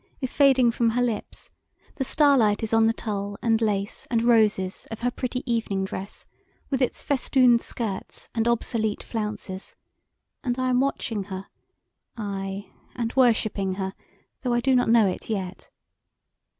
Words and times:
is 0.19 0.33
fading 0.33 0.71
from 0.71 0.89
her 0.89 1.01
lips; 1.03 1.51
the 1.97 2.03
starlight 2.03 2.63
is 2.63 2.73
on 2.73 2.87
the 2.87 2.91
tulle 2.91 3.37
and 3.43 3.61
lace 3.61 4.07
and 4.09 4.23
roses 4.23 4.87
of 4.89 5.01
her 5.01 5.11
pretty 5.11 5.43
evening 5.45 5.85
dress, 5.85 6.25
with 6.71 6.81
its 6.81 7.03
festooned 7.03 7.61
skirts 7.61 8.27
and 8.33 8.47
obsolete 8.47 9.03
flounces; 9.03 9.75
and 10.43 10.57
I 10.57 10.69
am 10.69 10.79
watching 10.79 11.25
her, 11.25 11.49
ay, 12.17 12.71
and 12.95 13.15
worshipping 13.15 13.75
her, 13.75 13.93
though 14.41 14.55
I 14.55 14.59
do 14.59 14.73
not 14.73 14.89
know 14.89 15.05
it 15.07 15.29
yet. 15.29 15.69